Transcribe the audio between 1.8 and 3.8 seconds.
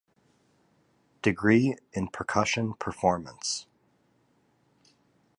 in percussion performance.